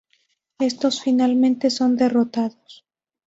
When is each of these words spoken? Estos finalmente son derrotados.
Estos 0.57 0.99
finalmente 0.99 1.69
son 1.69 1.95
derrotados. 1.95 2.87